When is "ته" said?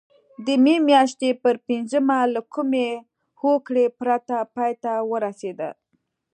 4.83-4.91